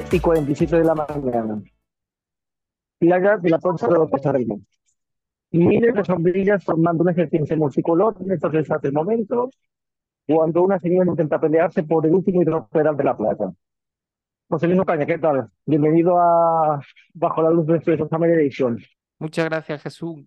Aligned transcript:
12 0.00 0.16
y 0.16 0.20
47 0.20 0.76
de 0.76 0.84
la 0.84 0.94
mañana. 0.94 1.62
Playa 2.98 3.36
de 3.36 3.48
la 3.48 3.58
Ponza 3.58 3.86
de 3.86 3.94
los 3.94 4.10
Pasarellos. 4.10 4.58
Miles 5.52 5.94
de 5.94 6.04
sombrillas 6.04 6.64
formando 6.64 7.04
un 7.04 7.10
ejercicio 7.10 7.56
multicolor 7.56 8.16
en 8.18 8.32
estos 8.32 8.52
exactos 8.54 8.92
momentos, 8.92 9.50
cuando 10.26 10.62
una 10.62 10.80
señora 10.80 11.08
intenta 11.08 11.40
pelearse 11.40 11.84
por 11.84 12.04
el 12.06 12.12
último 12.12 12.42
hidroperal 12.42 12.96
de 12.96 13.04
la 13.04 13.16
playa. 13.16 13.52
José 14.48 14.66
Luis 14.66 14.80
Ocaña, 14.80 15.06
¿qué 15.06 15.18
tal? 15.18 15.48
Bienvenido 15.64 16.18
a 16.18 16.80
Bajo 17.12 17.42
la 17.42 17.50
Luz 17.50 17.66
de 17.66 17.76
Expreso 17.76 18.08
Summer 18.08 18.30
Edition. 18.30 18.78
Muchas 19.20 19.44
gracias, 19.44 19.80
Jesús. 19.80 20.24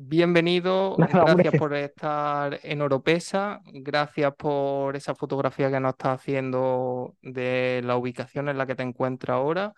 Bienvenido, 0.00 0.96
Nada, 0.96 1.24
gracias 1.24 1.54
hombre. 1.54 1.58
por 1.58 1.74
estar 1.74 2.60
en 2.62 2.82
Oropesa, 2.82 3.60
gracias 3.66 4.32
por 4.36 4.94
esa 4.94 5.14
fotografía 5.16 5.70
que 5.72 5.80
nos 5.80 5.92
estás 5.94 6.20
haciendo 6.20 7.16
de 7.20 7.80
la 7.84 7.96
ubicación 7.96 8.48
en 8.48 8.58
la 8.58 8.66
que 8.66 8.76
te 8.76 8.84
encuentras 8.84 9.34
ahora. 9.34 9.74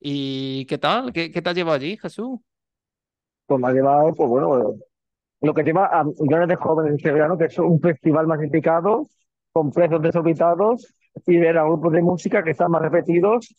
¿Y 0.00 0.66
qué 0.66 0.78
tal? 0.78 1.12
¿Qué, 1.12 1.30
qué 1.32 1.42
te 1.42 1.50
has 1.50 1.56
llevado 1.56 1.76
allí, 1.76 1.96
Jesús? 1.98 2.40
Pues 3.46 3.60
me 3.60 3.68
ha 3.68 3.72
llevado, 3.72 4.14
pues 4.14 4.28
bueno, 4.28 4.74
lo 5.42 5.54
que 5.54 5.62
lleva 5.64 5.86
a 5.88 6.04
millones 6.04 6.48
de 6.48 6.56
jóvenes 6.56 6.94
este 6.96 7.12
verano, 7.12 7.38
que 7.38 7.46
es 7.46 7.58
un 7.58 7.80
festival 7.80 8.26
masificado, 8.26 9.08
con 9.52 9.72
precios 9.72 10.02
desorbitados, 10.02 10.94
y 11.26 11.38
ver 11.38 11.58
a 11.58 11.64
grupos 11.64 11.92
de 11.92 12.02
música 12.02 12.44
que 12.44 12.52
están 12.52 12.70
más 12.72 12.82
repetidos 12.82 13.54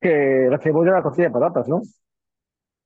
que 0.00 0.48
la 0.50 0.58
cebolla 0.60 0.90
y 0.92 0.94
la 0.94 1.02
costilla 1.02 1.28
de 1.28 1.34
patatas, 1.34 1.68
¿no? 1.68 1.82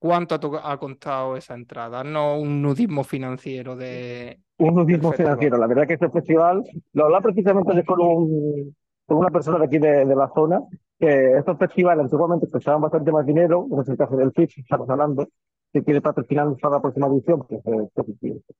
¿Cuánto 0.02 0.34
ha, 0.34 0.72
ha 0.72 0.78
costado 0.78 1.36
esa 1.36 1.54
entrada? 1.54 2.02
No 2.02 2.36
un 2.36 2.60
nudismo 2.60 3.04
financiero 3.04 3.76
de, 3.76 4.40
Un 4.58 4.74
nudismo 4.74 5.12
financiero. 5.12 5.56
La 5.58 5.68
verdad 5.68 5.86
que 5.86 5.94
este 5.94 6.10
festival, 6.10 6.64
lo 6.92 7.04
hablaba 7.04 7.22
precisamente 7.22 7.84
con, 7.84 8.00
un, 8.00 8.74
con 9.06 9.18
una 9.18 9.30
persona 9.30 9.60
de 9.60 9.66
aquí 9.66 9.78
de, 9.78 10.04
de 10.04 10.16
la 10.16 10.28
zona, 10.34 10.60
que 10.98 11.38
estos 11.38 11.56
festivales 11.56 12.02
antiguamente 12.02 12.50
costaban 12.50 12.80
bastante 12.80 13.12
más 13.12 13.24
dinero, 13.24 13.64
como 13.68 13.82
es 13.82 13.88
el 13.90 13.96
caso 13.96 14.16
del 14.16 14.32
FIT, 14.32 14.50
estamos 14.56 14.90
hablando, 14.90 15.28
que 15.72 15.84
quiere 15.84 16.00
patrocinar 16.00 16.48
para 16.60 16.74
la 16.74 16.82
próxima 16.82 17.06
edición, 17.06 17.46
pues, 17.48 17.60
eh, 17.64 17.88
pues, 17.94 18.08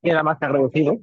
era 0.01 0.23
más 0.23 0.39
que 0.39 0.45
agradecido, 0.47 0.97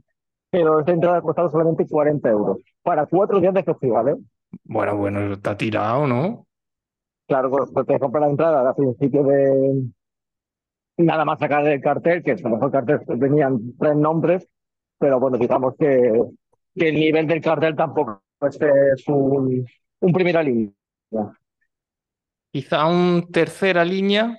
pero 0.50 0.80
esta 0.80 0.94
entrada 0.94 1.18
ha 1.18 1.22
costado 1.22 1.50
solamente 1.50 1.86
40 1.86 2.30
euros 2.30 2.60
para 2.82 3.06
cuatro 3.08 3.42
días 3.42 3.54
de 3.54 3.64
festival, 3.64 4.08
¿eh? 4.08 4.16
Bueno, 4.64 4.96
bueno, 4.96 5.34
está 5.34 5.58
tirado, 5.58 6.08
¿no? 6.08 6.46
Claro, 7.28 7.52
pues 7.52 7.70
pues 7.74 7.86
te 7.86 8.00
compras 8.00 8.22
la 8.22 8.30
entrada 8.30 8.70
a 8.70 8.74
principio 8.74 9.22
de 9.24 9.92
nada 11.06 11.26
más 11.26 11.40
sacar 11.40 11.66
el 11.68 11.82
cartel, 11.82 12.24
que 12.24 12.32
a 12.32 12.36
lo 12.36 12.50
mejor 12.50 12.66
el 12.66 12.72
cartel 12.72 13.18
venían 13.18 13.74
tres 13.78 13.96
nombres, 13.96 14.48
pero 14.98 15.20
bueno, 15.20 15.38
digamos 15.38 15.76
que, 15.78 16.22
que 16.76 16.90
el 16.90 16.96
nivel 16.96 17.28
del 17.28 17.42
cartel 17.42 17.76
tampoco 17.76 18.22
es, 18.42 18.60
es 18.62 19.08
un, 19.08 19.66
un 20.00 20.14
primera 20.14 20.44
línea. 20.44 20.72
Quizá 22.52 22.86
un 22.88 23.32
tercera 23.32 23.86
línea, 23.86 24.38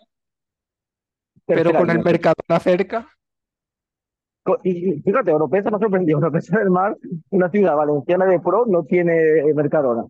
pero 1.46 1.72
con 1.72 1.88
el 1.90 1.98
línea. 1.98 2.04
Mercadona 2.04 2.60
cerca. 2.60 3.08
Y 4.64 5.00
fíjate, 5.02 5.32
Oropesa 5.32 5.70
me 5.70 5.76
ha 5.76 5.80
sorprendido. 5.80 6.18
Oropesa 6.18 6.58
del 6.58 6.70
Mar, 6.70 6.96
una 7.30 7.50
ciudad 7.50 7.76
valenciana 7.76 8.26
de 8.26 8.40
pro, 8.40 8.66
no 8.66 8.84
tiene 8.84 9.42
Mercadona. 9.54 10.04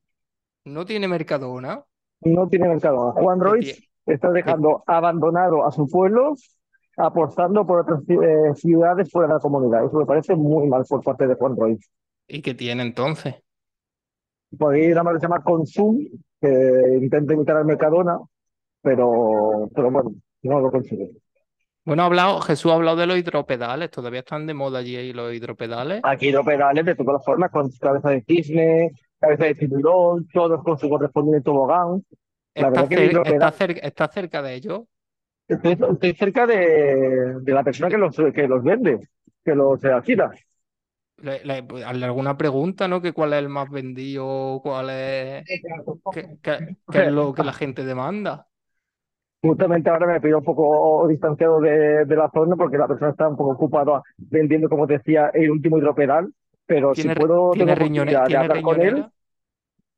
No 0.65 0.84
tiene 0.84 1.09
Mercadona. 1.09 1.84
No 2.23 2.48
tiene 2.48 2.69
Mercadona. 2.69 3.12
Juan 3.12 3.41
Royce 3.41 3.89
está 4.06 4.31
dejando 4.31 4.83
abandonado 4.87 5.65
a 5.65 5.70
su 5.70 5.87
pueblo, 5.87 6.34
apostando 6.97 7.67
por 7.67 7.81
otras 7.81 8.01
eh, 8.09 8.55
ciudades 8.55 9.11
fuera 9.11 9.28
de 9.28 9.34
la 9.34 9.41
comunidad. 9.41 9.84
Eso 9.84 9.99
me 9.99 10.06
parece 10.06 10.34
muy 10.34 10.69
mal 10.69 10.84
por 10.88 11.03
parte 11.03 11.27
de 11.27 11.34
Juan 11.34 11.56
Royce. 11.56 11.88
¿Y 12.27 12.43
qué 12.43 12.55
tiene 12.55 12.83
entonces? 12.83 13.37
Por 14.59 14.75
ahí 14.75 14.91
una 14.91 15.03
marca 15.03 15.19
que 15.19 15.21
se 15.21 15.28
llama 15.28 15.44
Consum, 15.44 15.99
que 16.41 16.99
intenta 17.00 17.34
imitar 17.34 17.56
al 17.56 17.65
Mercadona, 17.65 18.19
pero, 18.83 19.69
pero 19.75 19.91
bueno, 19.91 20.12
no 20.43 20.60
lo 20.60 20.71
consigue. 20.71 21.10
Bueno, 21.84 22.03
ha 22.03 22.06
hablado, 22.06 22.41
Jesús 22.41 22.71
ha 22.71 22.75
hablado 22.75 22.97
de 22.97 23.06
los 23.06 23.16
hidropedales. 23.16 23.91
¿Todavía 23.91 24.21
están 24.21 24.47
de 24.47 24.55
moda 24.55 24.81
allí 24.81 25.12
los 25.12 25.33
hidropedales? 25.33 26.00
Aquí 26.05 26.31
los 26.31 26.44
pedales 26.44 26.84
de 26.84 26.94
todas 26.94 27.15
las 27.15 27.25
formas, 27.25 27.50
con 27.50 27.71
cabeza 27.81 28.10
de 28.10 28.22
cisne, 28.22 28.91
cabeza 29.19 29.44
de 29.44 29.55
tiburón, 29.55 30.27
todos 30.33 30.62
con 30.62 30.78
su 30.78 30.89
correspondiente 30.89 31.43
tobogán. 31.43 32.05
La 32.59 32.71
¿Está, 32.71 32.83
verdad 32.84 32.88
que 32.88 33.21
está, 33.25 33.47
hidropedal, 33.47 33.53
cer- 33.53 33.81
está 33.83 34.09
cerca 34.09 34.43
de 34.43 34.55
ellos? 34.55 34.83
estoy, 35.49 35.72
estoy 35.93 36.15
cerca 36.15 36.47
de, 36.47 37.37
de 37.41 37.53
la 37.53 37.65
persona 37.65 37.88
que 37.91 37.99
los, 37.99 38.16
que 38.34 38.49
los 38.49 38.62
vende, 38.62 39.09
que 39.44 39.55
los 39.55 39.84
alquila. 39.84 40.31
Le, 41.19 41.44
le- 41.44 41.62
pues, 41.62 41.84
hazle 41.84 42.06
alguna 42.06 42.37
pregunta, 42.39 42.89
¿no? 42.89 43.00
Que 43.03 43.12
cuál 43.12 43.33
es 43.34 43.39
el 43.41 43.49
más 43.50 43.69
vendido, 43.71 44.60
cuál 44.62 44.89
es, 44.91 45.47
qué, 46.10 46.31
qué- 46.43 46.65
qué 46.91 47.03
es 47.03 47.09
lo 47.09 47.34
que 47.34 47.44
la 47.44 47.53
gente 47.53 47.84
demanda. 47.84 48.49
Justamente 49.43 49.89
ahora 49.89 50.06
me 50.06 50.21
pido 50.21 50.39
un 50.39 50.44
poco 50.44 51.06
distanciado 51.09 51.60
de, 51.60 52.05
de 52.05 52.16
la 52.16 52.31
zona 52.31 52.56
porque 52.56 52.77
la 52.77 52.87
persona 52.87 53.10
está 53.12 53.27
un 53.28 53.37
poco 53.37 53.53
ocupada 53.53 54.03
vendiendo, 54.19 54.69
como 54.69 54.87
te 54.87 54.94
decía, 54.99 55.31
el 55.33 55.50
último 55.50 55.78
hidropedal. 55.78 56.33
Pero 56.66 56.94
si 56.94 57.09
¿Tiene, 57.09 57.15
ri- 57.15 57.27
puedo, 57.27 57.55
tiene, 57.55 57.55
tengo 57.56 57.75
riñone- 57.75 57.75
oportunidad 57.75 58.31
de 58.31 58.37
tiene 58.37 58.39
hablar 58.39 58.60
con 58.60 58.81
él. 58.83 59.03
riñonera? 59.03 59.12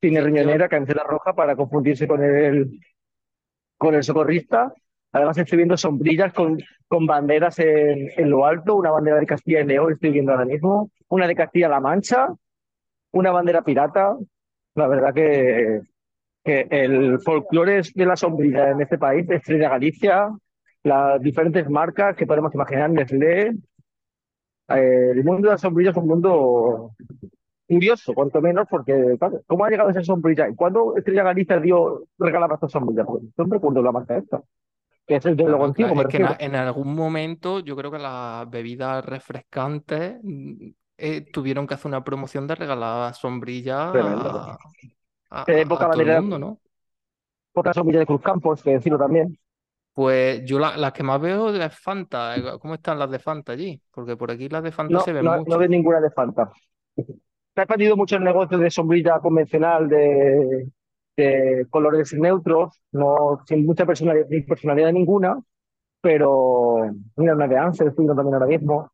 Tiene 0.03 0.21
riñonera, 0.21 0.69
camiseta 0.69 1.05
roja 1.05 1.33
para 1.33 1.55
confundirse 1.55 2.09
con 2.09 2.25
el, 2.25 2.81
con 3.79 3.95
el 3.95 4.03
socorrista. 4.03 4.75
Además 5.13 5.39
estoy 5.39 5.59
viendo 5.59 5.77
sombrillas 5.77 6.33
con, 6.33 6.59
con 6.89 7.07
banderas 7.07 7.61
en, 7.61 8.11
en 8.17 8.29
lo 8.29 8.45
alto, 8.45 8.75
una 8.75 8.91
bandera 8.91 9.21
de 9.21 9.27
Castilla 9.27 9.61
y 9.61 9.65
León 9.65 9.93
estoy 9.93 10.11
viendo 10.11 10.33
ahora 10.33 10.45
mismo, 10.45 10.91
una 11.07 11.29
de 11.29 11.37
Castilla-La 11.37 11.79
Mancha, 11.79 12.35
una 13.13 13.31
bandera 13.31 13.63
pirata. 13.63 14.17
La 14.75 14.89
verdad 14.89 15.15
que, 15.15 15.83
que 16.43 16.67
el 16.69 17.21
folclore 17.21 17.83
de 17.95 18.05
la 18.05 18.17
sombrilla 18.17 18.71
en 18.71 18.81
este 18.81 18.99
país, 18.99 19.31
Estrella 19.31 19.69
Galicia, 19.69 20.31
las 20.83 21.23
diferentes 21.23 21.71
marcas 21.71 22.17
que 22.17 22.27
podemos 22.27 22.53
imaginar, 22.53 22.91
Nestlé, 22.91 23.53
eh, 24.69 25.11
el 25.13 25.23
mundo 25.23 25.47
de 25.47 25.55
la 25.55 25.59
sombrilla 25.59 25.91
es 25.91 25.97
un 25.97 26.09
mundo 26.09 26.91
curioso, 27.75 28.15
cuanto 28.15 28.41
menos, 28.41 28.67
porque, 28.71 29.17
claro, 29.19 29.41
¿cómo 29.47 29.65
ha 29.65 29.71
llegado 29.71 29.91
esa 29.91 30.03
sombrilla? 30.03 30.49
¿Y 30.49 30.55
cuándo 30.55 30.97
Estrella 30.97 31.23
Galicia 31.25 31.59
dio, 31.61 32.05
regalaba 32.19 32.55
esta 32.55 32.69
sombrilla? 32.69 33.05
Pues 33.05 33.23
no 33.37 33.45
recuerdo 33.45 33.83
la 33.83 33.93
marca 33.93 34.17
esta, 34.17 34.43
que 35.07 35.17
es 35.17 35.27
el 35.27 35.37
logo 35.37 35.73
Claro, 35.75 36.01
es 36.03 36.09
que 36.09 36.17
en, 36.19 36.55
algún 36.57 36.95
momento 36.95 37.61
yo 37.61 37.77
creo 37.77 37.91
que 37.91 37.99
las 37.99 38.49
bebidas 38.51 39.05
refrescantes 39.05 40.17
mm, 40.23 40.69
eh, 40.99 41.21
tuvieron 41.33 41.67
que 41.67 41.75
hacer 41.75 41.89
una 41.89 42.05
promoción 42.05 42.47
de 42.47 42.55
regalar 42.55 43.15
sombrillas 43.15 43.77
a, 43.79 44.53
a- 45.31 45.43
Eh, 45.47 45.65
a- 45.65 45.69
poca 45.69 45.87
a 45.87 45.91
todo 45.91 46.03
el 46.03 46.09
mundo, 46.09 46.39
¿no? 46.39 46.61
poca 47.53 47.73
sombrilla 47.73 48.01
de 48.01 48.07
Cruz 48.07 48.21
Campos, 48.23 48.63
que 48.63 48.73
decirlo 48.73 48.99
también. 48.99 49.39
Pues 49.95 50.43
yo 50.47 50.59
la- 50.59 50.77
las 50.77 50.93
que 50.93 51.03
más 51.03 51.21
veo 51.21 51.55
es 51.55 51.79
Fanta. 51.79 52.37
eh, 52.37 52.43
¿Cómo 52.61 52.75
están 52.75 52.99
las 52.99 53.11
de 53.11 53.19
Fanta 53.19 53.53
allí? 53.53 53.81
Porque 53.91 54.17
por 54.17 54.31
aquí 54.31 54.49
las 54.49 54.63
de 54.63 54.73
Fanta 54.73 54.95
No, 54.95 55.05
se 55.05 55.13
ven 55.13 55.25
no, 55.25 55.37
no 55.37 55.41
mucho. 55.41 55.59
ve 55.59 55.69
ninguna 55.69 56.01
de 56.01 56.11
Fanta. 56.11 56.53
Se 57.55 57.61
ha 57.61 57.65
expandido 57.65 57.97
mucho 57.97 58.17
el 58.17 58.25
negocio 58.25 58.57
de 58.59 58.71
sombrilla 58.71 59.19
convencional 59.21 59.89
de, 59.89 60.69
de 61.17 61.67
colores 61.71 62.13
neutros, 62.15 62.81
no, 62.93 63.41
sin 63.47 63.67
mucha 63.67 63.85
personalidad, 63.87 64.27
ni 64.31 64.41
personalidad 64.41 64.91
ninguna, 64.93 65.39
pero 66.03 66.79
mira, 67.17 67.35
una 67.35 67.49
de 67.49 67.59
Ansel 67.59 67.89
estoy 67.89 68.05
viendo 68.05 68.17
también 68.17 68.35
ahora 68.35 68.47
mismo. 68.49 68.91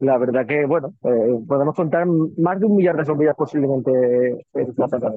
La 0.00 0.18
verdad 0.18 0.46
que, 0.46 0.66
bueno, 0.66 0.94
eh, 1.04 1.40
podemos 1.48 1.74
contar 1.76 2.06
más 2.06 2.60
de 2.60 2.66
un 2.66 2.76
millar 2.76 2.96
de 2.96 3.06
sombrillas 3.06 3.36
posiblemente 3.36 3.90
en 4.54 4.70
esta 4.70 4.88
zona. 4.88 5.12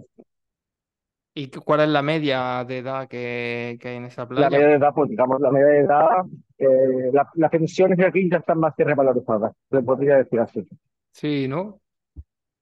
¿Y 1.34 1.50
cu- 1.50 1.62
cuál 1.62 1.82
es 1.82 1.90
la 1.90 2.02
media 2.02 2.64
de 2.66 2.80
edad 2.80 3.08
que, 3.08 3.78
que 3.82 3.88
hay 3.90 3.96
en 3.98 4.06
esa 4.06 4.28
La 4.34 4.50
playa? 4.50 4.50
media 4.50 4.68
de 4.70 4.74
edad, 4.76 4.92
pues 4.96 5.08
digamos, 5.10 5.40
la 5.42 5.52
media 5.52 5.68
de 5.68 5.80
edad, 5.82 6.26
eh, 6.58 7.10
la- 7.14 7.30
las 7.36 7.52
pensiones 7.52 7.98
de 7.98 8.06
aquí 8.08 8.28
ya 8.30 8.38
están 8.38 8.60
más 8.60 8.74
que 8.76 8.84
revalorizadas, 8.84 9.54
se 9.70 9.82
podría 9.84 10.18
decir 10.18 10.40
así. 10.40 10.68
Sí, 11.12 11.48
¿no? 11.48 11.82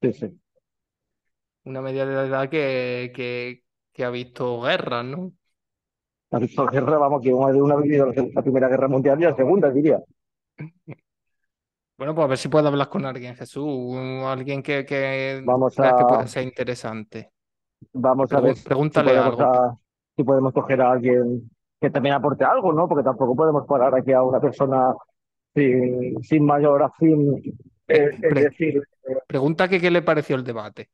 Sí, 0.02 0.14
sí. 0.14 0.40
Una 1.66 1.82
media 1.82 2.06
de 2.06 2.28
edad 2.28 2.50
que, 2.50 3.12
que, 3.16 3.64
que 3.94 4.04
ha 4.06 4.10
visto 4.10 4.62
guerras, 4.62 5.06
¿no? 5.06 5.34
La 6.32 6.40
guerra, 6.72 6.98
vamos, 6.98 7.22
que 7.22 7.34
una 7.34 7.52
de 7.52 7.62
una 7.62 7.74
ha 7.74 7.82
vivido 7.82 8.06
la 8.34 8.42
Primera 8.42 8.70
Guerra 8.70 8.88
Mundial 8.88 9.20
y 9.20 9.24
la 9.26 9.36
Segunda, 9.36 9.70
diría. 9.70 10.02
Bueno, 11.98 12.14
pues 12.14 12.26
a 12.26 12.28
ver 12.28 12.38
si 12.38 12.48
puedo 12.50 12.68
hablar 12.68 12.90
con 12.90 13.06
alguien, 13.06 13.36
Jesús, 13.36 13.96
alguien 14.26 14.62
que, 14.62 14.86
que 14.86 15.50
Vamos 15.50 15.74
creas 15.74 15.96
que 15.96 16.06
a, 16.06 16.06
pueda 16.06 16.28
ser 16.28 16.44
interesante. 16.44 17.34
vamos 17.94 18.34
a 18.34 18.40
ver 18.42 18.56
si 18.56 18.64
pregúntale 18.64 19.02
podemos, 19.02 19.36
algo. 19.36 19.42
a- 19.42 19.76
si 20.16 20.24
podemos 20.24 20.54
coger 20.54 20.82
a 20.82 20.92
alguien 20.92 21.50
que 21.80 21.90
también 21.90 22.16
aporte 22.16 22.44
algo, 22.44 22.74
¿no? 22.74 22.88
Porque 22.88 23.04
tampoco 23.04 23.36
podemos 23.36 23.66
parar 23.68 23.94
aquí 23.96 24.12
a 24.14 24.24
una 24.24 24.40
persona 24.40 24.96
sin, 25.56 26.22
sin 26.24 26.46
mayor 26.46 26.84
afín, 26.84 27.42
Eh, 27.88 28.00
eh, 28.00 28.20
es 28.22 28.34
pre- 28.34 28.40
decir, 28.40 28.82
pregunta 29.28 29.68
que 29.68 29.80
qué 29.80 29.92
le 29.92 30.02
pareció 30.02 30.36
el 30.36 30.44
debate. 30.44 30.90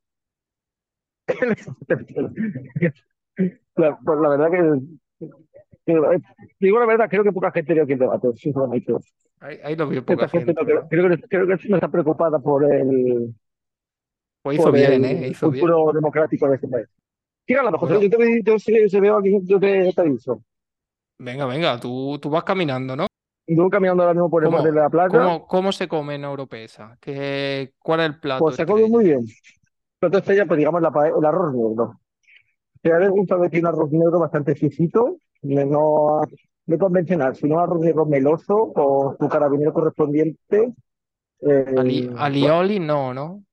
la, 3.76 3.98
pues 4.04 4.20
la 4.20 4.28
verdad 4.28 4.50
que, 4.50 4.80
que, 5.86 5.94
digo 6.60 6.78
la 6.80 6.86
verdad, 6.86 7.08
creo 7.08 7.24
que 7.24 7.32
poca 7.32 7.50
gente 7.52 7.72
vio 7.72 7.84
aquí 7.84 7.94
el 7.94 7.98
debate, 7.98 8.28
sinceramente. 8.36 8.92
Ahí, 9.40 9.58
ahí 9.62 9.76
lo 9.76 9.88
vio 9.88 10.04
poca 10.04 10.28
gente 10.28 10.54
gente, 10.54 10.60
no, 10.60 10.66
creo, 10.66 10.86
creo 10.88 11.08
que, 11.08 11.18
creo 11.28 11.46
que 11.46 11.56
no 11.68 11.76
está 11.76 11.90
preocupada 11.90 12.38
por 12.38 12.64
el, 12.64 13.34
Pues 14.42 14.58
hizo 14.58 14.64
por 14.64 14.72
bien, 14.72 15.04
el 15.04 15.06
¿eh? 15.06 15.28
Hizo 15.28 15.50
bien. 15.50 15.64
futuro 15.64 15.92
democrático 15.92 16.48
de 16.48 16.54
este 16.56 16.68
país. 16.68 16.86
Hablando, 17.58 17.78
José, 17.78 17.94
Bueno, 17.94 18.08
yo 18.08 18.16
te, 18.56 18.88
yo, 18.88 19.00
veo 19.00 19.16
aquí, 19.18 19.38
yo 19.44 19.60
te, 19.60 19.92
te 19.92 20.00
aviso. 20.00 20.42
venga, 21.18 21.46
venga, 21.46 21.78
tú, 21.78 22.18
tú 22.20 22.30
vas 22.30 22.42
caminando, 22.44 22.96
¿no? 22.96 23.06
Yo 23.46 23.70
caminando 23.70 24.02
ahora 24.02 24.14
mismo 24.14 24.30
por 24.30 24.42
el 24.44 24.50
borde 24.50 24.70
de 24.70 24.74
¿Cómo, 24.74 24.80
la 24.80 24.90
playa, 24.90 25.08
cómo, 25.08 25.46
cómo 25.46 25.72
se 25.72 25.88
come 25.88 26.14
en 26.16 26.24
Europeza? 26.24 26.98
¿Qué, 27.00 27.74
cuál 27.78 28.00
es 28.00 28.06
el 28.06 28.20
plato 28.20 28.44
pues 28.44 28.56
se 28.56 28.66
come 28.66 28.86
muy 28.88 29.04
estrella? 29.04 29.04
bien. 29.04 29.24
Esto 30.00 30.32
ya, 30.34 30.46
pues 30.46 30.58
digamos, 30.58 30.82
la, 30.82 30.90
el 31.18 31.24
arroz 31.24 31.54
negro. 31.54 32.00
Si 32.82 32.90
a 32.90 32.96
mí 32.98 33.04
me 33.04 33.10
gusta 33.10 33.40
que 33.42 33.50
tiene 33.50 33.68
un 33.68 33.74
arroz 33.74 33.90
negro 33.92 34.20
bastante 34.20 34.52
exquisito, 34.52 35.18
no, 35.42 36.22
no 36.66 36.78
convencional, 36.78 37.36
sino 37.36 37.56
un 37.56 37.62
arroz 37.62 37.80
negro 37.82 38.06
meloso 38.06 38.72
con 38.74 39.16
su 39.18 39.28
carabinero 39.28 39.72
correspondiente. 39.72 40.74
Ali, 41.82 41.98
Eh, 41.98 42.08
bueno, 42.08 42.20
alioli, 42.24 42.80
no, 42.80 43.12
¿no? 43.14 43.44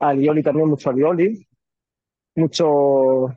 alioli 0.00 0.42
también, 0.42 0.68
mucho 0.68 0.90
alioli, 0.90 1.46
mucho, 2.36 3.28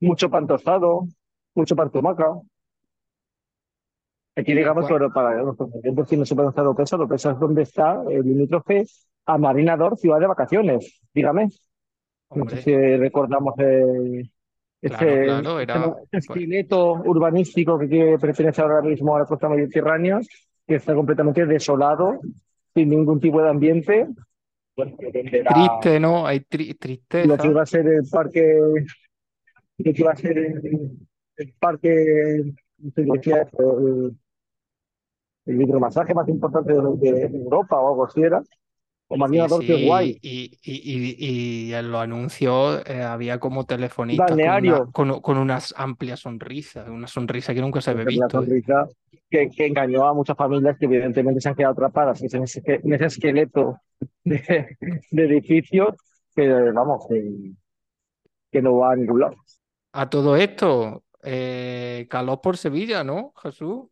mucho 0.00 0.30
pan 0.30 0.46
tostado, 0.46 1.06
mucho 1.54 1.76
pan 1.76 1.90
tumaca. 1.90 2.34
Aquí 4.40 4.52
¿Y 4.52 4.56
digamos 4.56 4.88
bueno, 4.88 5.12
para 5.12 5.42
los 5.42 5.56
conocimientos 5.56 6.08
si 6.08 6.16
no 6.16 6.24
se 6.24 6.34
puede 6.34 6.48
hacer 6.48 6.62
Oropesa, 6.62 6.96
Oropesa 6.96 7.32
es 7.32 7.38
donde 7.38 7.62
está 7.62 8.02
el 8.08 8.22
limítrofe 8.22 8.84
a 9.26 9.38
Marinador, 9.38 9.96
ciudad 9.96 10.20
de 10.20 10.26
vacaciones. 10.26 11.00
Dígame, 11.14 11.48
no 12.34 12.48
sé 12.48 12.62
si 12.62 12.74
recordamos 12.96 13.54
eh, 13.58 14.30
claro, 14.80 15.06
ese, 15.06 15.24
claro, 15.24 15.60
era... 15.60 15.94
pues, 16.10 16.24
esqueleto 16.24 16.92
urbanístico 16.92 17.78
que, 17.78 17.88
que 17.88 18.16
pertenece 18.20 18.62
ahora 18.62 18.82
mismo 18.82 19.14
a 19.14 19.20
la 19.20 19.26
costa 19.26 19.48
mediterránea, 19.48 20.20
que 20.66 20.76
está 20.76 20.94
completamente 20.94 21.44
desolado, 21.46 22.20
sin 22.74 22.88
ningún 22.88 23.20
tipo 23.20 23.42
de 23.42 23.50
ambiente. 23.50 24.06
Bueno, 24.76 24.96
triste, 24.96 26.00
¿no? 26.00 26.26
Hay 26.26 26.38
tri- 26.40 26.68
lo 26.68 26.72
que 26.72 26.78
tristeza. 26.78 27.46
iba 27.46 27.62
a 27.62 27.66
ser 27.66 27.86
el 27.86 28.08
parque, 28.10 28.58
lo 29.78 29.92
que 29.92 30.00
iba 30.00 30.12
a 30.12 30.16
ser 30.16 30.38
el, 30.38 30.90
el 31.36 31.54
parque, 31.58 32.54
no 32.78 32.90
sé 32.92 33.04
qué 33.04 33.12
decía, 33.12 33.48
el, 33.58 34.16
el 35.50 35.62
hidromasaje 35.62 36.14
más 36.14 36.28
importante 36.28 36.72
de, 36.72 36.80
de 36.80 37.26
Europa 37.26 37.78
o 37.78 37.88
algo 37.90 38.04
así 38.06 38.22
era. 38.22 38.42
O 39.08 39.16
Sí, 39.28 39.66
que 39.66 39.74
es 39.74 39.80
sí, 39.80 39.86
guay. 39.86 40.18
y, 40.22 40.58
y, 40.62 40.72
y, 40.72 41.68
y 41.70 41.74
en 41.74 41.90
los 41.90 42.00
anuncios 42.00 42.82
eh, 42.86 43.02
había 43.02 43.40
como 43.40 43.66
telefonistas 43.66 44.30
con 44.30 44.38
con, 44.92 45.20
con 45.20 45.38
unas 45.38 45.74
amplias 45.76 46.20
sonrisas, 46.20 46.88
una 46.88 47.08
sonrisa 47.08 47.52
que 47.52 47.60
nunca 47.60 47.80
se 47.80 47.90
había 47.90 48.04
visto, 48.04 48.28
sonrisa 48.30 48.88
que, 49.28 49.50
que 49.50 49.66
engañó 49.66 50.06
a 50.06 50.14
muchas 50.14 50.36
familias 50.36 50.76
que 50.78 50.86
evidentemente 50.86 51.40
se 51.40 51.48
han 51.48 51.54
quedado 51.56 51.72
atrapadas 51.72 52.22
en 52.22 52.44
ese, 52.44 52.62
en 52.66 52.92
ese 52.94 53.06
esqueleto 53.06 53.78
de, 54.24 54.76
de 55.10 55.24
edificios 55.24 55.94
que, 56.34 56.48
vamos, 56.72 57.06
que, 57.08 57.52
que 58.52 58.62
no 58.62 58.76
va 58.78 58.92
a 58.92 58.96
ningún 58.96 59.20
lado. 59.20 59.36
A 59.92 60.08
todo 60.08 60.36
esto, 60.36 61.04
eh, 61.22 62.06
calor 62.10 62.40
por 62.40 62.56
Sevilla, 62.56 63.02
¿no, 63.04 63.32
Jesús? 63.42 63.86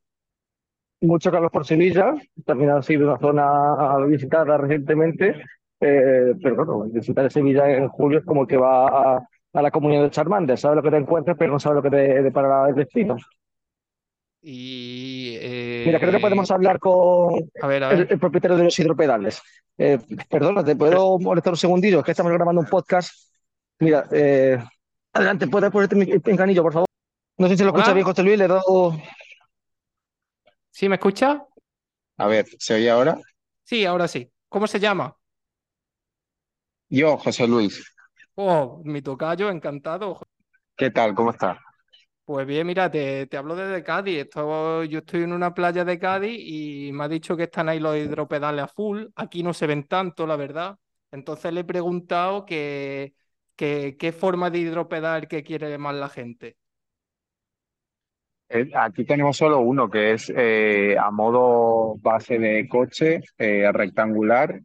Mucho 1.01 1.31
calor 1.31 1.51
por 1.51 1.65
Sevilla, 1.65 2.15
también 2.45 2.71
ha 2.71 2.83
sido 2.83 3.09
una 3.09 3.19
zona 3.19 4.05
visitada 4.07 4.57
recientemente, 4.57 5.45
eh, 5.81 6.35
pero 6.43 6.57
bueno, 6.57 6.85
visitar 6.93 7.31
Sevilla 7.31 7.71
en 7.71 7.89
julio 7.89 8.19
es 8.19 8.25
como 8.25 8.47
que 8.47 8.57
va 8.57 8.89
a, 9.17 9.29
a 9.53 9.63
la 9.63 9.71
comunidad 9.71 10.03
de 10.03 10.11
Charmander, 10.11 10.59
sabe 10.59 10.77
lo 10.77 10.83
que 10.83 10.91
te 10.91 10.97
encuentras, 10.97 11.37
pero 11.39 11.53
no 11.53 11.61
sabe 11.61 11.77
lo 11.77 11.83
que 11.83 11.91
te 11.91 12.23
depara 12.23 12.69
el 12.69 12.75
destino. 12.75 13.17
Y 14.41 15.37
Mira, 15.85 15.99
creo 15.99 16.11
que 16.13 16.19
eh, 16.19 16.21
podemos 16.21 16.51
hablar 16.51 16.79
con 16.79 17.51
a 17.61 17.67
ver, 17.67 17.85
a 17.85 17.91
el, 17.91 17.99
ver. 17.99 18.13
el 18.13 18.19
propietario 18.19 18.57
de 18.57 18.65
los 18.65 18.79
hidropedales. 18.79 19.43
Eh, 19.77 19.99
perdona, 20.29 20.65
¿te 20.65 20.77
puedo 20.77 21.19
molestar 21.19 21.53
un 21.53 21.57
segundillo? 21.57 22.01
Es 22.01 22.05
que 22.05 22.13
estamos 22.13 22.33
grabando 22.33 22.61
un 22.61 22.67
podcast. 22.67 23.13
Mira, 23.81 24.07
eh, 24.13 24.59
adelante, 25.13 25.49
¿puedes 25.49 25.71
ponerte 25.71 25.97
mi 25.97 26.07
mi 26.07 26.19
pinganillo, 26.19 26.63
por 26.63 26.73
favor? 26.73 26.87
No 27.37 27.49
sé 27.49 27.57
si 27.57 27.63
lo 27.63 27.71
escucha 27.71 27.93
bien. 27.93 28.05
José 28.05 28.23
Luis, 28.23 28.39
le 28.39 28.45
he 28.45 28.49
dado... 28.49 28.97
¿Sí 30.79 30.89
me 30.89 30.95
escucha? 30.95 31.45
A 32.19 32.27
ver, 32.29 32.47
¿se 32.59 32.75
oye 32.75 32.91
ahora? 32.91 33.19
Sí, 33.65 33.85
ahora 33.85 34.09
sí. 34.09 34.33
¿Cómo 34.49 34.67
se 34.67 34.81
llama? 34.81 35.17
Yo, 36.91 37.17
José 37.17 37.47
Luis, 37.47 37.83
Oh, 38.37 38.81
mi 38.87 39.03
tocayo, 39.03 39.51
encantado. 39.51 40.19
¿qué 40.77 40.91
tal? 40.91 41.15
¿Cómo 41.15 41.31
estás? 41.31 41.59
Pues 42.25 42.47
bien, 42.47 42.67
mira, 42.67 42.91
te, 42.91 43.27
te 43.27 43.37
hablo 43.39 43.57
desde 43.57 43.83
Cádiz. 43.83 44.19
Esto- 44.19 44.85
yo 44.85 44.99
estoy 44.99 45.23
en 45.23 45.33
una 45.33 45.55
playa 45.55 45.85
de 45.85 45.99
Cádiz 45.99 46.39
y 46.39 46.91
me 46.93 47.05
ha 47.05 47.09
dicho 47.09 47.37
que 47.37 47.45
están 47.45 47.69
ahí 47.71 47.81
los 47.81 47.97
hidropedales 47.97 48.65
a 48.65 48.69
full. 48.69 49.07
Aquí 49.17 49.43
no 49.43 49.55
se 49.55 49.67
ven 49.67 49.85
tanto, 49.89 50.27
la 50.27 50.37
verdad. 50.37 50.77
Entonces 51.11 51.53
le 51.55 51.61
he 51.61 51.65
preguntado 51.65 52.45
que, 52.45 53.15
que- 53.57 53.97
qué 53.99 54.13
forma 54.13 54.51
de 54.51 54.59
hidropedal 54.59 55.27
que 55.27 55.43
quiere 55.43 55.79
más 55.79 55.95
la 55.95 56.09
gente. 56.11 56.57
Eh, 58.51 58.71
aquí 58.75 59.05
tenemos 59.05 59.37
solo 59.37 59.61
uno 59.61 59.91
que 59.91 60.13
es 60.13 60.33
eh, 60.35 60.97
a 60.99 61.11
modo 61.11 61.97
base 61.99 62.39
de 62.39 62.67
coche 62.69 63.21
eh, 63.37 63.71
rectangular 63.73 64.61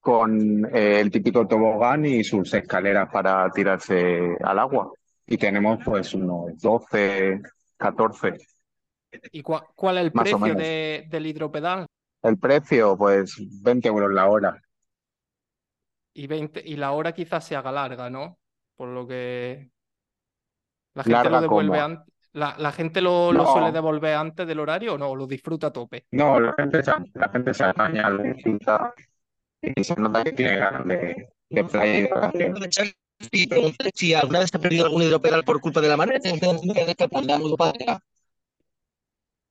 con 0.00 0.64
eh, 0.74 1.00
el 1.00 1.10
típico 1.10 1.46
tobogán 1.46 2.04
y 2.04 2.22
sus 2.24 2.52
escaleras 2.52 3.08
para 3.10 3.48
tirarse 3.50 4.36
al 4.42 4.58
agua. 4.58 4.92
Y 5.26 5.38
tenemos 5.38 5.78
pues 5.84 6.12
unos 6.14 6.60
12, 6.60 7.40
14, 7.76 8.36
¿Y 9.32 9.42
cua- 9.42 9.66
cuál 9.74 9.98
es 9.98 10.04
el 10.06 10.12
más 10.12 10.24
precio 10.24 10.54
de- 10.54 11.06
del 11.08 11.26
hidropedal? 11.26 11.86
El 12.22 12.38
precio, 12.38 12.96
pues 12.96 13.36
20 13.62 13.88
euros 13.88 14.12
la 14.12 14.28
hora. 14.28 14.60
Y, 16.12 16.26
20, 16.26 16.62
y 16.64 16.76
la 16.76 16.92
hora 16.92 17.12
quizás 17.12 17.44
se 17.44 17.56
haga 17.56 17.72
larga, 17.72 18.10
¿no? 18.10 18.38
Por 18.76 18.88
lo 18.88 19.06
que 19.06 19.70
la 20.94 21.02
gente 21.04 21.30
lo 21.30 21.40
devuelve 21.40 21.78
como. 21.78 21.84
antes. 21.84 22.13
La, 22.34 22.56
la 22.58 22.72
gente 22.72 23.00
lo, 23.00 23.32
lo 23.32 23.46
suele 23.46 23.70
devolver 23.70 24.14
antes 24.14 24.46
del 24.46 24.58
horario 24.58 24.94
o 24.94 24.98
no, 24.98 25.14
lo 25.14 25.26
disfruta 25.26 25.68
a 25.68 25.72
tope. 25.72 26.06
no, 26.10 26.40
la 26.40 26.52
gente 26.54 26.82
se, 26.82 26.92
la 27.14 27.28
gente 27.28 27.54
se 27.54 27.64
apaña, 27.64 28.10
lo 28.10 28.22
disfruta 28.22 28.92
y 29.62 29.84
se 29.84 29.94
nota 29.94 30.24
que 30.24 30.32
tiene 30.32 30.56
ganas 30.56 30.86
de, 30.86 31.28
de 31.48 31.64
playa 31.64 31.98
y 31.98 32.02
de 32.02 32.08
vacaciones. 32.08 32.96
y 33.30 33.46
preguntar 33.46 33.90
si 33.94 34.14
alguna 34.14 34.40
vez 34.40 34.50
te 34.50 34.58
ha 34.58 34.60
perdido 34.60 34.86
algún 34.86 35.02
hidropedal 35.02 35.44
por 35.44 35.60
culpa 35.60 35.80
de 35.80 35.88
la 35.88 35.96
marea. 35.96 36.18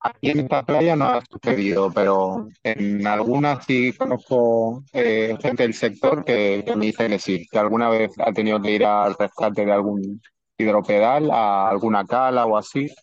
Aquí 0.05 0.31
en 0.31 0.39
esta 0.41 0.63
playa 0.63 0.97
no 0.97 1.05
ha 1.05 1.21
sucedido, 1.25 1.89
pero 1.93 2.49
en 2.63 3.07
algunas 3.07 3.65
sí 3.65 3.93
conozco 3.93 4.83
eh, 4.91 5.37
gente 5.41 5.63
del 5.63 5.73
sector 5.73 6.25
que, 6.25 6.61
que 6.67 6.75
me 6.75 6.87
dice 6.87 7.07
que 7.07 7.19
sí, 7.19 7.47
que 7.49 7.57
alguna 7.57 7.89
vez 7.89 8.11
ha 8.19 8.33
tenido 8.33 8.61
que 8.61 8.71
ir 8.71 8.85
al 8.85 9.15
rescate 9.17 9.65
de 9.65 9.71
algún 9.71 10.21
hidropedal, 10.57 11.31
a 11.31 11.69
alguna 11.69 12.05
cala 12.05 12.45
o 12.45 12.57
así, 12.57 12.93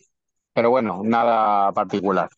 pero 0.52 0.70
bueno, 0.70 1.00
nada 1.04 1.72
particular. 1.72 2.28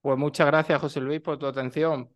Pues 0.00 0.18
muchas 0.18 0.46
gracias, 0.46 0.80
José 0.80 1.00
Luis, 1.00 1.20
por 1.20 1.38
tu 1.38 1.46
atención. 1.46 2.10